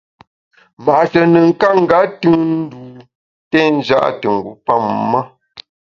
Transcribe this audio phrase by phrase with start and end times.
[0.85, 2.83] Ma’she nùn ka nga tùn ndû
[3.49, 5.21] té nja’ te ngu pamem ma.